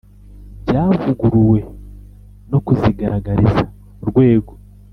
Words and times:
byavuguruwe 0.63 1.59
no 2.51 2.59
kuzigaragariza 2.65 3.63
Urwego 4.01 4.53